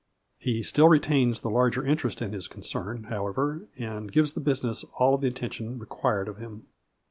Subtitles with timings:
[0.39, 5.15] He still retains the larger interest in his concern, however, and gives the business all
[5.19, 6.65] the attention required of him.